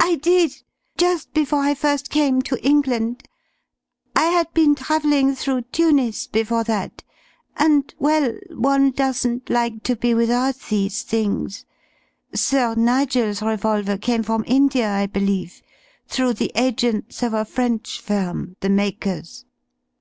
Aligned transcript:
"I 0.00 0.16
did. 0.16 0.60
Just 0.96 1.32
before 1.32 1.60
I 1.60 1.74
first 1.74 2.10
came 2.10 2.42
to 2.42 2.60
England. 2.66 3.28
I 4.16 4.24
had 4.24 4.52
been 4.54 4.74
travelling 4.74 5.36
through 5.36 5.62
Tunis 5.70 6.26
before 6.26 6.64
that, 6.64 7.04
and 7.56 7.94
well, 8.00 8.34
one 8.50 8.90
doesn't 8.90 9.48
like 9.48 9.84
to 9.84 9.94
be 9.94 10.14
without 10.14 10.56
these 10.68 11.02
things. 11.02 11.64
Sir 12.34 12.74
Nigel's 12.74 13.40
revolver 13.40 13.96
came 13.96 14.24
from 14.24 14.42
India, 14.48 14.90
I 14.90 15.06
believe 15.06 15.62
through 16.08 16.32
the 16.32 16.50
agents 16.56 17.22
of 17.22 17.32
a 17.32 17.44
French 17.44 18.00
firm, 18.00 18.56
the 18.58 18.68
makers." 18.68 19.44